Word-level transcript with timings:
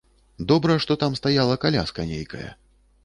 Добра, 0.51 0.77
што 0.85 0.97
там 1.03 1.17
стаяла 1.19 1.59
каляска 1.67 2.07
нейкая. 2.13 2.47